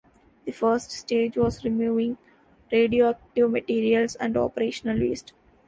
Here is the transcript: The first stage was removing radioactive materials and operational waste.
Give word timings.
The 0.47 0.51
first 0.51 0.89
stage 0.89 1.37
was 1.37 1.63
removing 1.63 2.17
radioactive 2.71 3.51
materials 3.51 4.15
and 4.15 4.35
operational 4.35 4.97
waste. 4.97 5.33